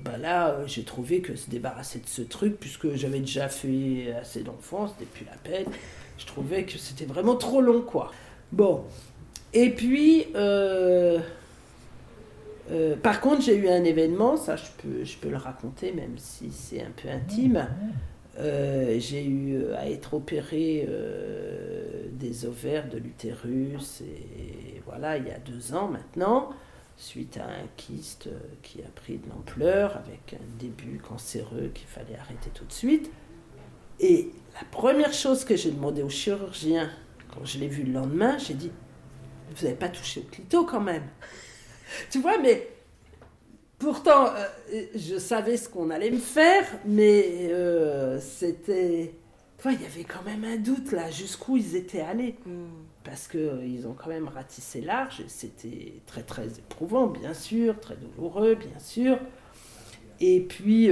[0.04, 4.42] bah là, j'ai trouvé que se débarrasser de ce truc, puisque j'avais déjà fait assez
[4.42, 5.66] d'enfance, depuis la peine,
[6.18, 8.12] je trouvais que c'était vraiment trop long, quoi.
[8.52, 8.84] Bon.
[9.54, 11.18] Et puis, euh,
[12.70, 16.82] euh, par contre, j'ai eu un événement, ça je peux le raconter, même si c'est
[16.82, 17.66] un peu intime.
[18.38, 20.88] J'ai eu à être opéré
[22.12, 26.50] des ovaires, de l'utérus, et voilà, il y a deux ans maintenant
[26.98, 31.86] suite à un kyste euh, qui a pris de l'ampleur, avec un début cancéreux qu'il
[31.86, 33.10] fallait arrêter tout de suite.
[34.00, 36.90] Et la première chose que j'ai demandé au chirurgien,
[37.32, 38.70] quand je l'ai vu le lendemain, j'ai dit
[39.54, 41.04] Vous n'avez pas touché au clito quand même
[42.10, 42.68] Tu vois, mais
[43.78, 49.14] pourtant, euh, je savais ce qu'on allait me faire, mais euh, c'était.
[49.64, 52.36] il y avait quand même un doute là, jusqu'où ils étaient allés.
[52.46, 52.66] Hmm
[53.04, 57.96] parce qu'ils euh, ont quand même ratissé large, c'était très très éprouvant, bien sûr, très
[57.96, 59.18] douloureux, bien sûr.
[60.20, 60.90] Et puis,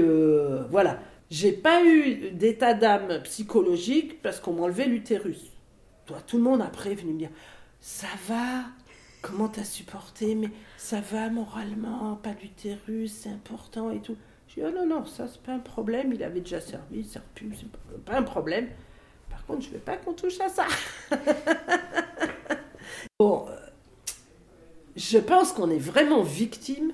[0.70, 0.98] voilà.
[1.28, 5.50] J'ai pas eu d'état d'âme psychologique parce qu'on m'enlevait l'utérus.
[6.06, 7.30] Toi, tout le monde après est venu me dire
[7.80, 8.64] Ça va?
[9.26, 14.16] Comment t'as supporté Mais ça va moralement, pas l'utérus, c'est important et tout.
[14.46, 17.22] Je dis Oh non, non, ça c'est pas un problème, il avait déjà servi, sert
[17.34, 18.68] plus, c'est pas un problème.
[19.28, 20.66] Par contre, je veux pas qu'on touche à ça.
[23.18, 23.56] bon, euh,
[24.94, 26.92] je pense qu'on est vraiment victime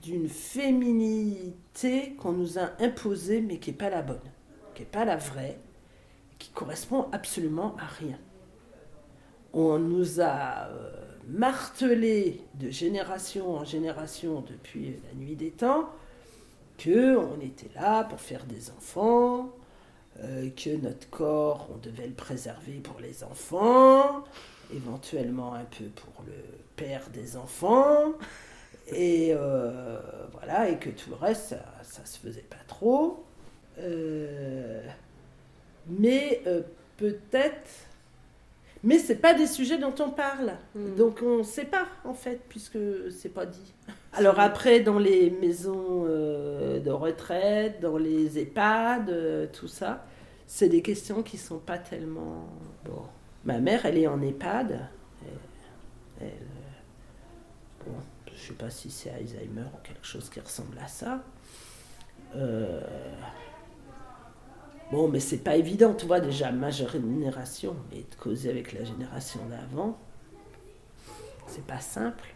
[0.00, 4.20] d'une féminité qu'on nous a imposée, mais qui n'est pas la bonne,
[4.76, 5.58] qui n'est pas la vraie,
[6.38, 8.20] qui correspond absolument à rien.
[9.52, 15.90] On nous a euh, martelé de génération en génération depuis la nuit des temps
[16.78, 19.50] que on était là pour faire des enfants,
[20.20, 24.24] euh, que notre corps, on devait le préserver pour les enfants,
[24.72, 26.32] éventuellement un peu pour le
[26.76, 28.12] père des enfants,
[28.92, 29.98] et euh,
[30.32, 33.24] voilà, et que tout le reste, ça, ça se faisait pas trop.
[33.78, 34.82] Euh,
[35.88, 36.42] mais
[36.96, 37.87] peut-être.
[38.84, 40.52] Mais c'est pas des sujets dont on parle.
[40.74, 40.94] Hmm.
[40.94, 42.78] Donc on ne sait pas, en fait, puisque
[43.10, 43.74] c'est pas dit.
[44.12, 50.06] Alors après, dans les maisons de retraite, dans les EHPAD, tout ça,
[50.46, 52.48] c'est des questions qui sont pas tellement.
[52.84, 53.02] Bon.
[53.44, 54.88] Ma mère, elle est en EHPAD.
[56.20, 57.92] bon,
[58.34, 61.22] je sais pas si c'est Alzheimer ou quelque chose qui ressemble à ça.
[62.36, 62.80] Euh,
[64.92, 68.84] bon, mais c'est pas évident, tu vois, déjà, ma génération, et de causer avec la
[68.84, 69.98] génération d'avant,
[71.46, 72.34] c'est pas simple.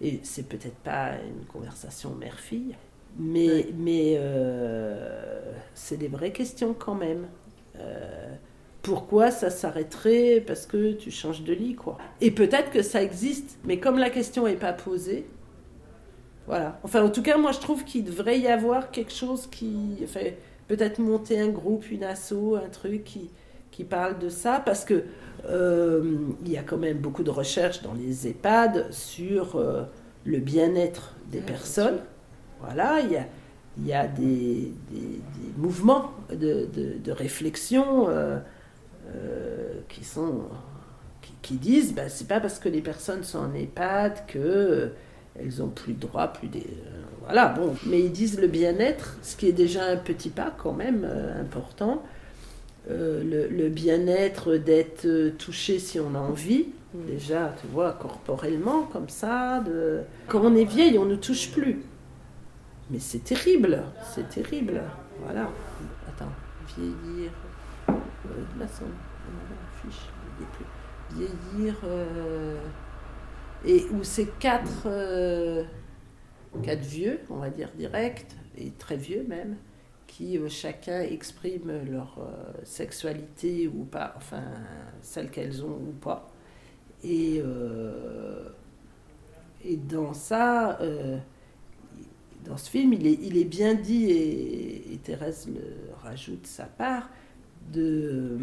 [0.00, 2.74] Et c'est peut-être pas une conversation mère-fille,
[3.16, 7.28] mais, mais euh, c'est des vraies questions quand même.
[7.78, 8.34] Euh,
[8.82, 11.96] pourquoi ça s'arrêterait parce que tu changes de lit, quoi?
[12.20, 15.26] Et peut-être que ça existe, mais comme la question n'est pas posée,
[16.46, 16.78] voilà.
[16.82, 19.98] Enfin, en tout cas, moi, je trouve qu'il devrait y avoir quelque chose qui...
[20.02, 20.30] Enfin,
[20.68, 23.30] peut-être monter un groupe, une asso, un truc qui,
[23.70, 25.04] qui parle de ça, parce que
[25.46, 29.82] euh, il y a quand même beaucoup de recherches dans les EHPAD sur euh,
[30.24, 31.98] le bien-être des personnes.
[32.60, 33.26] Voilà, il y a,
[33.78, 35.20] il y a des, des,
[35.56, 38.38] mouvements de, de, réflexion euh,
[39.88, 40.42] qui sont
[41.42, 44.92] qui, disent ben, c'est pas parce que les personnes sont en EHPAD que
[45.38, 46.66] elles ont plus de droits, plus des
[47.20, 50.72] voilà bon, mais ils disent le bien-être, ce qui est déjà un petit pas quand
[50.72, 51.08] même
[51.40, 52.02] important.
[52.90, 56.66] Euh, le, bien-être d'être euh, touché si on a envie.
[56.92, 57.06] Mm.
[57.06, 59.60] Déjà, tu vois, corporellement, comme ça.
[59.60, 60.02] De...
[60.28, 61.82] Quand on est vieille, on ne touche plus.
[62.90, 63.82] Mais c'est terrible,
[64.14, 64.82] c'est terrible.
[65.22, 65.48] Voilà.
[66.06, 66.32] Attends,
[66.76, 67.30] vieillir.
[67.88, 67.92] Euh,
[68.58, 70.10] là, on fiche,
[71.14, 71.74] Vieillir.
[73.66, 74.88] Et où c'est quatre,
[76.62, 79.56] quatre vieux, on va dire direct, et très vieux même
[80.14, 84.44] qui euh, chacun exprime leur euh, sexualité ou pas, enfin
[85.02, 86.30] celle qu'elles ont ou pas.
[87.02, 88.48] Et, euh,
[89.88, 90.78] dans ça,
[92.44, 97.08] dans ce film, il est, il est bien dit, et, Thérèse le rajoute sa part,
[97.72, 98.38] de...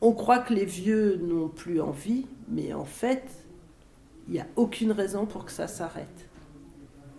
[0.00, 3.24] on croit que les vieux n'ont plus envie, mais en fait,
[4.28, 6.28] il n'y a aucune raison pour que ça s'arrête.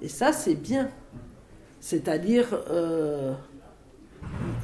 [0.01, 0.89] Et ça, c'est bien.
[1.79, 3.33] C'est-à-dire, euh,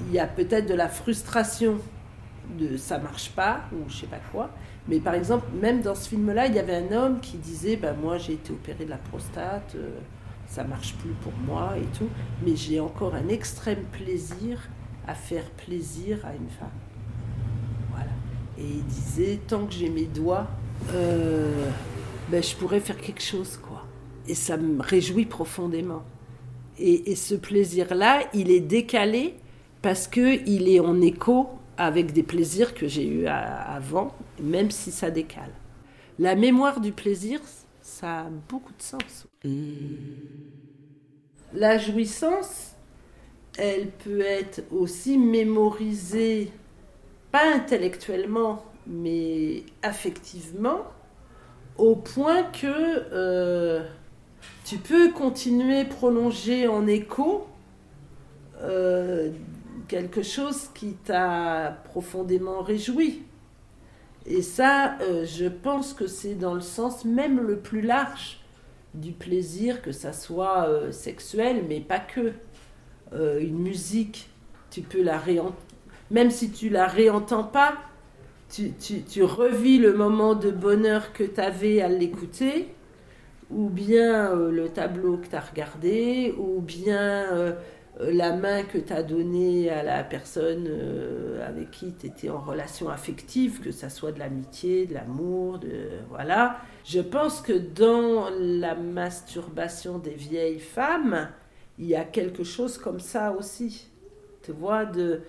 [0.08, 1.80] il y a peut-être de la frustration
[2.58, 4.50] de ça marche pas ou je sais pas quoi.
[4.88, 7.96] Mais par exemple, même dans ce film-là, il y avait un homme qui disait ben
[7.96, 10.00] moi j'ai été opéré de la prostate, euh,
[10.48, 12.10] ça marche plus pour moi et tout,
[12.44, 14.68] mais j'ai encore un extrême plaisir
[15.08, 16.70] à faire plaisir à une femme.
[17.92, 18.12] Voilà.
[18.58, 20.48] Et il disait tant que j'ai mes doigts,
[20.94, 21.70] euh,
[22.30, 23.86] ben, je pourrais faire quelque chose quoi.
[24.28, 26.04] Et ça me réjouit profondément.
[26.78, 29.34] Et, ce plaisir-là, il est décalé
[29.82, 35.12] parce qu'il est en écho avec des plaisirs que j'ai eus avant, même si ça
[35.12, 35.52] décale.
[36.20, 37.42] La mémoire du plaisir,
[37.82, 39.28] ça a beaucoup de sens.
[41.54, 42.76] La jouissance,
[43.58, 46.52] elle peut être aussi mémorisée,
[47.32, 50.82] pas intellectuellement, mais affectivement,
[51.78, 53.84] au point que euh,
[54.66, 57.48] tu peux continuer, prolonger en écho
[58.62, 59.32] euh,
[59.88, 63.24] quelque chose qui t'a profondément réjoui.
[64.26, 68.42] Et ça, euh, je pense que c'est dans le sens même le plus large
[68.96, 72.34] du plaisir, que ça soit sexuel, mais pas que.
[73.14, 74.30] une musique,
[74.72, 75.56] tu peux la réentendre,
[76.10, 77.76] même si tu la réentends pas,
[78.50, 78.72] tu,
[79.04, 82.70] tu, revis le moment de bonheur que tu avais à l'écouter
[83.50, 87.54] ou bien euh, le tableau que tu as regardé, ou bien euh,
[88.00, 90.70] euh, la main que tu as donnée à la personne
[91.46, 95.90] avec qui tu étais en relation affective, que ça soit de l'amitié, de l'amour, de
[96.10, 96.58] voilà.
[96.86, 101.30] Je pense que dans la masturbation des vieilles femmes,
[101.80, 103.90] il y a quelque chose comme ça aussi.
[104.44, 105.22] Tu vois, de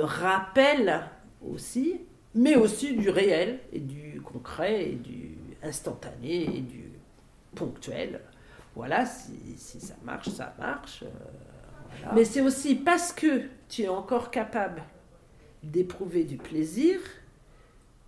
[0.00, 1.02] rappel
[1.42, 2.00] aussi,
[2.34, 6.90] mais aussi du réel et du concret et du instantané et du
[7.54, 8.20] ponctuel.
[8.74, 11.02] Voilà, si, ça marche, ça marche.
[11.02, 14.82] Euh, Mais c'est aussi parce que tu es encore capable
[15.62, 17.00] d'éprouver du plaisir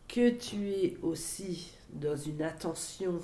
[0.08, 3.20] que tu es aussi dans une attention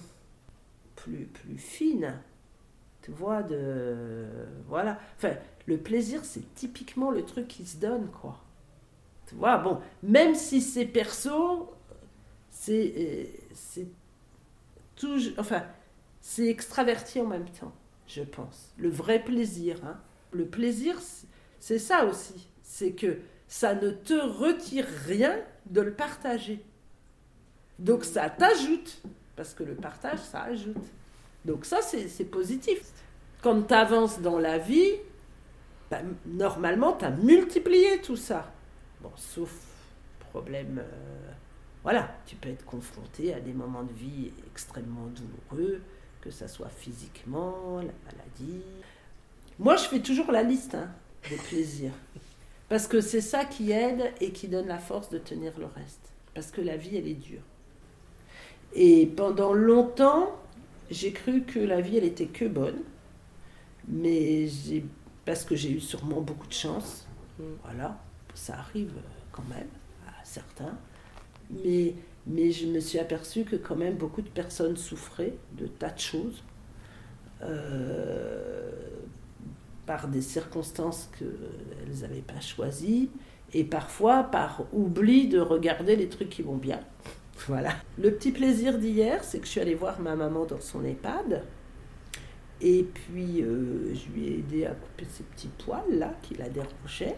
[0.97, 2.15] plus, plus fine.
[3.03, 4.27] Tu vois, de.
[4.69, 4.99] Voilà.
[5.17, 5.35] Enfin,
[5.67, 8.43] le plaisir, c'est typiquement le truc qui se donne, quoi.
[9.29, 11.71] Tu bon, même si c'est perso,
[12.51, 12.95] c'est.
[12.97, 13.87] Euh, c'est
[14.97, 15.35] toujours.
[15.39, 15.65] Enfin,
[16.21, 17.73] c'est extraverti en même temps,
[18.07, 18.73] je pense.
[18.79, 19.79] Le vrai plaisir.
[19.85, 19.99] Hein.
[20.33, 20.97] Le plaisir,
[21.61, 22.49] c'est ça aussi.
[22.63, 26.65] C'est que ça ne te retire rien de le partager.
[27.79, 29.03] Donc ça t'ajoute,
[29.37, 30.77] parce que le partage, ça ajoute.
[31.45, 32.81] Donc ça, c'est positif.
[33.43, 34.93] Quand tu avances dans la vie,
[35.91, 38.53] ben, normalement, tu as multiplié tout ça.
[39.01, 39.53] Bon, sauf
[40.31, 41.33] problème euh,
[41.85, 45.81] voilà, tu peux être confronté à des moments de vie extrêmement douloureux,
[46.21, 48.63] que ça soit physiquement, la maladie.
[49.59, 50.91] Moi, je fais toujours la liste hein,
[51.31, 51.95] des plaisirs.
[52.69, 56.13] Parce que c'est ça qui aide et qui donne la force de tenir le reste.
[56.35, 57.43] Parce que la vie, elle est dure.
[58.75, 60.39] Et pendant longtemps,
[60.91, 62.83] j'ai cru que la vie, elle était que bonne.
[63.87, 64.85] Mais j'ai,
[65.25, 67.07] parce que j'ai eu sûrement beaucoup de chance.
[67.65, 67.99] Voilà,
[68.39, 68.95] ça arrive
[69.33, 69.69] quand même
[70.07, 70.79] à certains.
[71.65, 71.95] Mais,
[72.27, 75.99] mais je me suis aperçue que quand même beaucoup de personnes souffraient de tas de
[75.99, 76.43] choses.
[77.43, 78.71] Euh,
[79.87, 83.09] par des circonstances qu'elles n'avaient pas choisies
[83.55, 86.81] et parfois par oubli de regarder les trucs qui vont bien.
[87.47, 87.71] Voilà.
[87.97, 91.45] Le petit plaisir d'hier, c'est que je suis allée voir ma maman dans son EHPAD.
[92.61, 96.49] Et puis, euh, je lui ai aidé à couper ses petits poils, là, qui la
[96.49, 97.17] dérangeaient.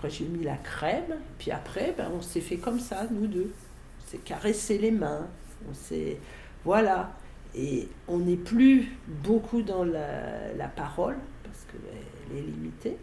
[0.00, 1.18] Après, j'ai mis la crème.
[1.38, 3.52] Puis après, ben, on s'est fait comme ça, nous deux.
[3.98, 5.28] On s'est caressé les mains.
[5.70, 6.16] On s'est...
[6.64, 7.12] Voilà.
[7.54, 12.96] Et on n'est plus beaucoup dans la, la parole, parce qu'elle est limitée.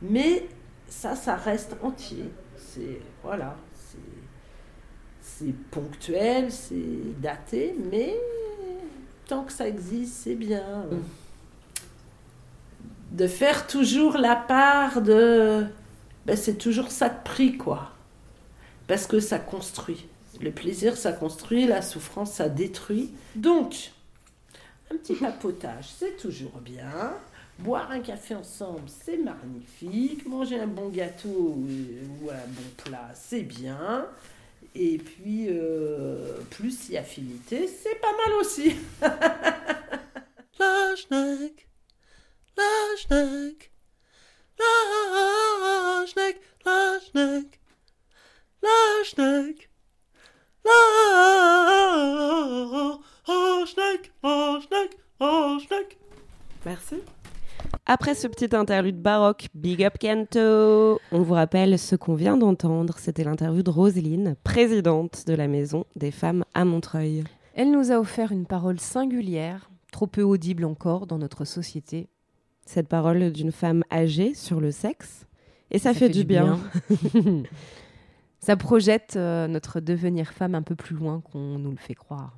[0.00, 0.48] Mais
[0.88, 2.24] ça, ça reste entier.
[2.56, 3.02] C'est...
[3.22, 3.54] Voilà.
[3.74, 3.98] C'est
[5.20, 8.16] c'est ponctuel, c'est daté, mais
[9.28, 10.86] tant que ça existe, c'est bien.
[13.10, 15.66] De faire toujours la part de...
[16.26, 17.90] Ben, c'est toujours ça de prix, quoi.
[18.86, 20.06] Parce que ça construit.
[20.40, 23.12] Le plaisir, ça construit, la souffrance, ça détruit.
[23.34, 23.90] Donc,
[24.90, 27.14] un petit papotage, c'est toujours bien.
[27.58, 30.26] Boire un café ensemble, c'est magnifique.
[30.26, 34.06] Manger un bon gâteau ou un bon plat, c'est bien.
[34.74, 38.74] Et puis, euh, plus a affinité, c'est pas mal aussi.
[40.58, 41.68] La schneck,
[42.56, 43.71] la schneck,
[44.58, 47.60] la schneck, la schneck,
[48.62, 49.70] la schneck,
[50.64, 50.72] la
[53.66, 55.98] schneck, la schneck, la schneck.
[56.64, 56.96] Merci.
[57.86, 62.94] Après ce petit interlude baroque, Big Up Kento, on vous rappelle ce qu'on vient d'entendre,
[62.98, 67.24] c'était l'interview de Roselyne, présidente de la Maison des femmes à Montreuil.
[67.54, 72.08] Elle nous a offert une parole singulière, trop peu audible encore dans notre société.
[72.64, 75.26] Cette parole d'une femme âgée sur le sexe,
[75.70, 76.58] et ça, fait, du bien.
[77.14, 77.42] bien.
[78.38, 82.36] ça projette euh, notre devenir femme un peu plus loin qu'on nous le fait croire.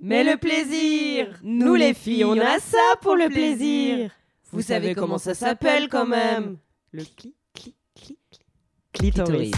[0.00, 4.10] Mais le plaisir Nous les filles, on a ça pour le plaisir
[4.54, 6.58] vous savez comment ça s'appelle quand même
[6.92, 8.20] Le clic, clic, clic,
[8.92, 9.50] clitoris.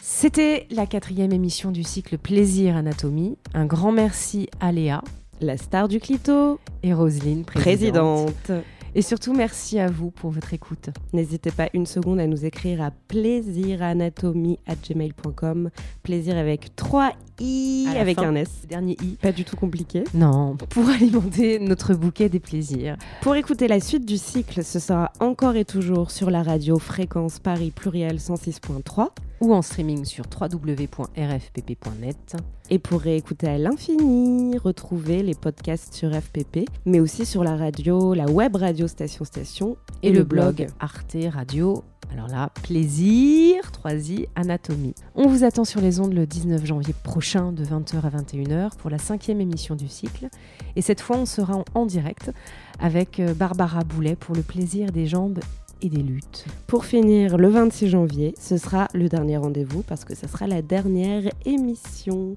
[0.00, 3.36] C'était la quatrième émission du cycle Plaisir Anatomie.
[3.52, 5.02] Un grand merci à Léa,
[5.40, 8.34] la star du clito, et Roselyne, présidente.
[8.34, 8.64] présidente.
[8.94, 10.90] Et surtout, merci à vous pour votre écoute.
[11.12, 15.70] N'hésitez pas une seconde à nous écrire à plaisiranatomie.gmail.com.
[16.02, 18.50] Plaisir avec 3 i, avec un S.
[18.68, 19.16] Dernier i.
[19.16, 20.04] Pas du tout compliqué.
[20.14, 22.96] Non, pour alimenter notre bouquet des plaisirs.
[23.22, 27.38] Pour écouter la suite du cycle, ce sera encore et toujours sur la radio Fréquence
[27.38, 29.08] Paris Pluriel 106.3
[29.40, 32.36] ou en streaming sur www.rfpp.net.
[32.68, 38.14] Et pour réécouter à l'infini, retrouver les podcasts sur FPP, mais aussi sur la radio,
[38.14, 41.82] la web radio Station Station et, et le, le blog Arte Radio.
[42.12, 44.94] Alors là, plaisir, 3i, anatomie.
[45.14, 48.90] On vous attend sur les ondes le 19 janvier prochain de 20h à 21h pour
[48.90, 50.28] la cinquième émission du cycle.
[50.74, 52.32] Et cette fois, on sera en, direct
[52.80, 55.38] avec euh, Barbara Boulet pour le plaisir des jambes
[55.82, 56.46] et des luttes.
[56.66, 60.62] Pour finir, le 26 janvier, ce sera le dernier rendez-vous parce que ce sera la
[60.62, 62.34] dernière émission.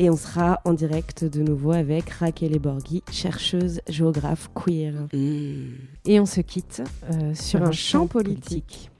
[0.00, 4.92] Et on sera en direct de nouveau avec Raquel Borghi, chercheuse géographe queer.
[5.12, 6.06] Mmh.
[6.06, 6.82] Et on se quitte
[7.12, 8.08] euh, sur, un, un politique.
[8.08, 8.90] politique.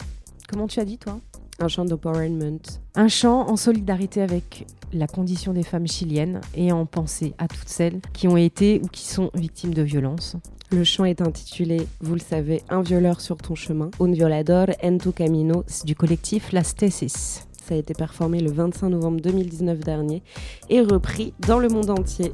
[0.48, 1.18] Comment tu as dit, toi?
[1.58, 2.60] Un chant d'empowerment.
[2.94, 7.68] Un chant en solidarité avec la condition des femmes chiliennes et en pensée à toutes
[7.68, 10.36] celles qui ont été ou qui sont victimes de violences.
[10.70, 14.98] Le chant est intitulé, vous le savez, Un violeur sur ton chemin, Un violador en
[14.98, 17.46] tu camino, du collectif Las Tesis.
[17.66, 20.22] Ça a été performé le 25 novembre 2019 dernier
[20.68, 22.32] et repris dans le monde entier.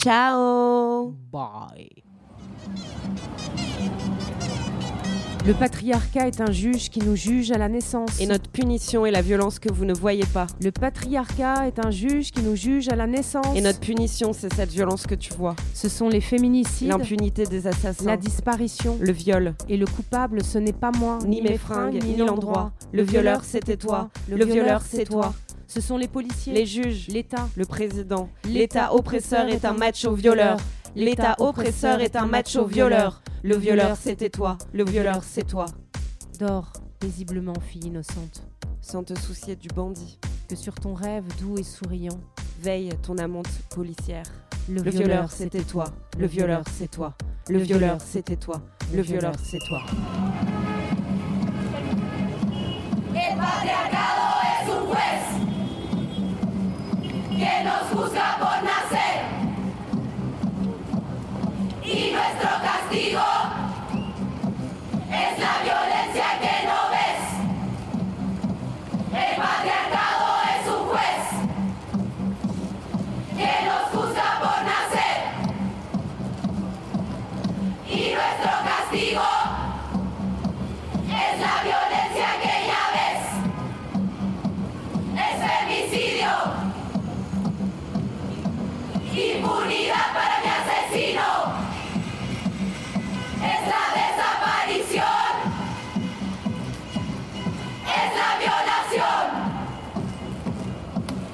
[0.00, 2.02] Ciao Bye
[5.44, 8.20] Le patriarcat est un juge qui nous juge à la naissance.
[8.20, 10.46] Et notre punition est la violence que vous ne voyez pas.
[10.62, 13.56] Le patriarcat est un juge qui nous juge à la naissance.
[13.56, 15.56] Et notre punition, c'est cette violence que tu vois.
[15.74, 19.54] Ce sont les féminicides, l'impunité des assassins, la disparition, le viol.
[19.68, 22.70] Et le coupable, ce n'est pas moi, ni, ni mes fringues, ni, ni l'endroit.
[22.92, 24.10] Le violeur, c'était toi.
[24.28, 25.34] Le, le violeur, c'est toi.
[25.66, 28.28] Ce sont les policiers, les juges, l'État, le président.
[28.44, 30.58] L'État oppresseur est un macho violeur.
[30.94, 33.22] L'État oppresseur est un macho violeur.
[33.42, 34.58] Le violeur, c'était toi.
[34.74, 35.64] Le violeur, c'est toi.
[36.38, 36.70] Dors,
[37.00, 38.46] paisiblement, fille innocente.
[38.82, 40.18] Sans te soucier du bandit.
[40.50, 42.20] Que sur ton rêve doux et souriant,
[42.60, 44.26] veille ton amante policière.
[44.68, 45.84] Le, violeur, c'était toi.
[46.18, 47.14] Le violeur, c'est toi.
[47.48, 48.60] Le violeur, c'était toi.
[48.92, 49.80] Le violeur, c'est toi.
[53.14, 55.24] El patriarcado es un juez
[57.30, 58.81] que nos juzga por nacer.
[61.94, 63.20] Y nuestro castigo
[65.10, 66.01] es la violencia.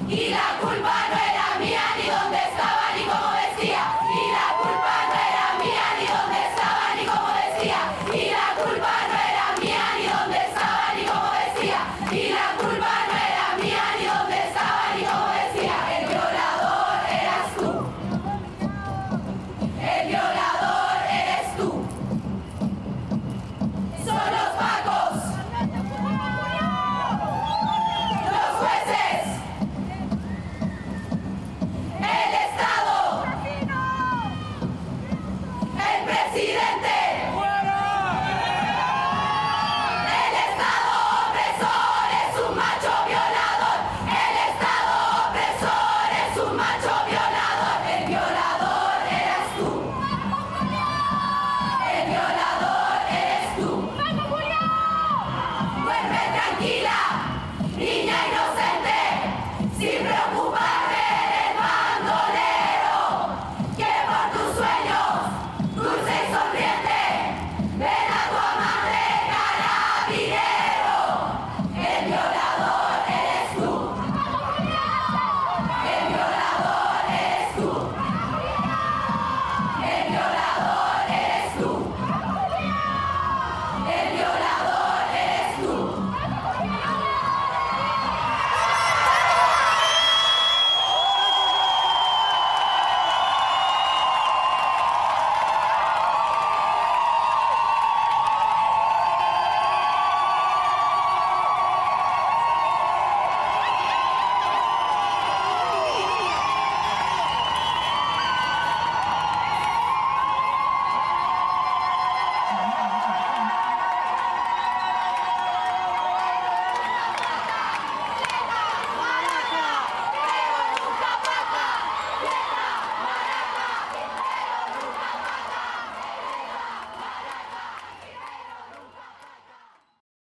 [0.09, 1.08] y la culpa